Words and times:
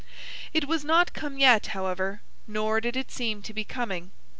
It 0.51 0.67
was 0.67 0.83
not 0.83 1.13
come 1.13 1.37
yet, 1.37 1.67
however, 1.77 2.21
nor 2.47 2.81
did 2.81 2.95
it 2.97 3.11
seem 3.11 3.43
to 3.43 3.53
be 3.53 3.63
coming. 3.63 4.09